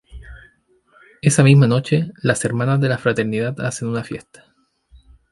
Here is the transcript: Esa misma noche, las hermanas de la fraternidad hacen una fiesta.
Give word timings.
Esa 1.21 1.43
misma 1.43 1.67
noche, 1.67 2.11
las 2.23 2.43
hermanas 2.43 2.81
de 2.81 2.89
la 2.89 2.97
fraternidad 2.97 3.59
hacen 3.61 3.87
una 3.87 4.03
fiesta. 4.03 4.51